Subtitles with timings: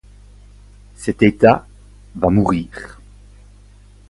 [0.95, 1.67] Cet État
[2.15, 2.99] va mourir.